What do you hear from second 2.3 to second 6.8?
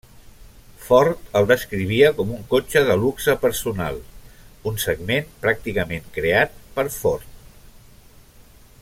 un cotxe de luxe personal, un segment pràcticament creat